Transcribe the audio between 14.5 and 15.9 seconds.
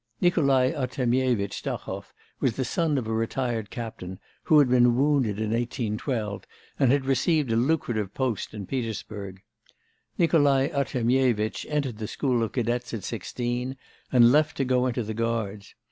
to go into the Guards.